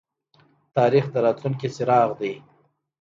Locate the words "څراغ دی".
1.75-2.33